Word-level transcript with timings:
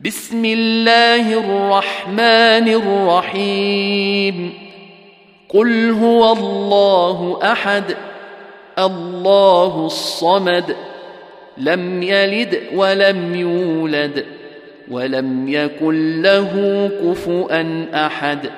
بسم 0.00 0.44
الله 0.44 1.32
الرحمن 1.40 2.68
الرحيم. 2.68 4.52
قل 5.48 5.90
هو 5.90 6.32
الله 6.32 7.38
أحد 7.52 7.84
الله 8.78 9.86
الصمد 9.86 10.76
لم 11.58 12.02
يلد 12.02 12.60
ولم 12.74 13.34
يولد 13.34 14.24
ولم 14.90 15.48
يكن 15.48 16.22
له 16.22 16.90
كفؤا 17.02 17.86
أحد. 17.94 18.50